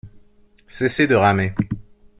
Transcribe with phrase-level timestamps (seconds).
[0.79, 1.51] Cessez de ramer.